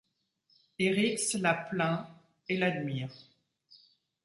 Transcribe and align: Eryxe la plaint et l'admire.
Eryxe 0.79 1.35
la 1.37 1.53
plaint 1.53 2.09
et 2.49 2.57
l'admire. 2.57 3.13